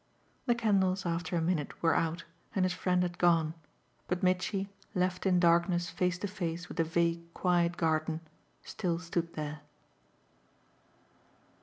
[0.47, 2.23] The candles after a minute were out
[2.55, 3.53] and his friend had gone,
[4.07, 8.21] but Mitchy, left in darkness face to face with the vague quiet garden,
[8.63, 9.59] still stood there.